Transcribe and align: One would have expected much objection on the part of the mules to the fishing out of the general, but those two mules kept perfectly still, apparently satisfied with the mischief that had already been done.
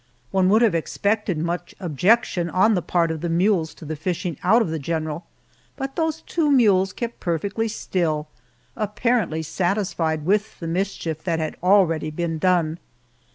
One 0.31 0.49
would 0.49 0.63
have 0.63 0.73
expected 0.73 1.37
much 1.37 1.75
objection 1.79 2.49
on 2.49 2.73
the 2.73 2.81
part 2.81 3.11
of 3.11 3.21
the 3.21 3.29
mules 3.29 3.75
to 3.75 3.85
the 3.85 3.95
fishing 3.95 4.35
out 4.43 4.63
of 4.63 4.69
the 4.71 4.79
general, 4.79 5.27
but 5.77 5.95
those 5.95 6.21
two 6.23 6.49
mules 6.49 6.91
kept 6.91 7.19
perfectly 7.19 7.67
still, 7.67 8.27
apparently 8.75 9.43
satisfied 9.43 10.25
with 10.25 10.59
the 10.59 10.65
mischief 10.65 11.23
that 11.25 11.37
had 11.37 11.55
already 11.61 12.09
been 12.09 12.39
done. 12.39 12.79